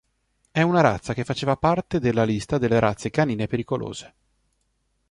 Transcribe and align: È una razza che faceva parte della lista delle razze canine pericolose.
È 0.49 0.63
una 0.63 0.81
razza 0.81 1.13
che 1.13 1.23
faceva 1.23 1.57
parte 1.57 1.99
della 1.99 2.23
lista 2.23 2.57
delle 2.57 2.79
razze 2.79 3.11
canine 3.11 3.45
pericolose. 3.45 4.13